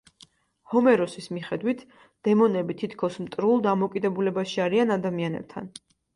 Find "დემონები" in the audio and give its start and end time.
2.29-2.77